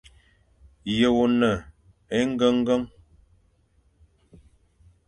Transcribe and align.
Ye 0.97 1.05
one 1.21 1.49
engengen? 2.19 2.83